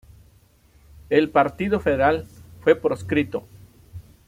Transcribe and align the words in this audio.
El 1.11 1.29
partido 1.29 1.79
federal 1.79 2.25
fue 2.61 2.73
proscrito. 2.73 3.43